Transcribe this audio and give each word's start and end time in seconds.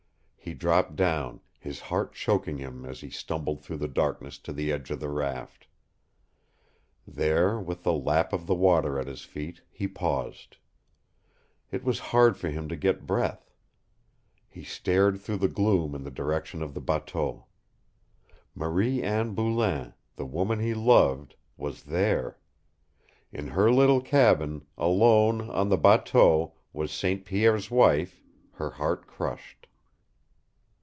He 0.43 0.55
dropped 0.55 0.95
down, 0.95 1.41
his 1.59 1.79
heart 1.81 2.13
choking 2.13 2.57
him 2.57 2.83
as 2.83 3.01
he 3.01 3.11
stumbled 3.11 3.61
through 3.61 3.77
the 3.77 3.87
darkness 3.87 4.39
to 4.39 4.51
the 4.51 4.71
edge 4.71 4.89
of 4.89 4.99
the 4.99 5.07
raft. 5.07 5.67
There, 7.07 7.59
with 7.59 7.83
the 7.83 7.93
lap 7.93 8.33
of 8.33 8.47
the 8.47 8.55
water 8.55 8.99
at 8.99 9.05
his 9.05 9.21
feet, 9.23 9.61
he 9.69 9.87
paused. 9.87 10.57
It 11.71 11.83
was 11.83 11.99
hard 12.11 12.37
for 12.37 12.49
him 12.49 12.67
to 12.69 12.75
get 12.75 13.05
Breath. 13.05 13.51
He 14.49 14.63
stared 14.63 15.21
through 15.21 15.37
the 15.37 15.47
gloom 15.47 15.93
in 15.93 16.03
the 16.03 16.09
direction 16.11 16.63
of 16.63 16.73
the 16.73 16.81
bateau. 16.81 17.45
Marie 18.55 19.01
Anne 19.03 19.35
Boulain, 19.35 19.93
the 20.15 20.25
woman 20.25 20.59
he 20.59 20.73
loved, 20.73 21.35
was 21.55 21.83
there! 21.83 22.39
In 23.31 23.49
her 23.49 23.71
little 23.71 24.01
cabin, 24.01 24.65
alone, 24.75 25.41
on 25.51 25.69
the 25.69 25.77
bateau, 25.77 26.55
was 26.73 26.91
St. 26.91 27.25
Pierre's 27.25 27.69
wife, 27.69 28.23
her 28.53 28.71
heart 28.71 29.05
crushed. 29.05 29.67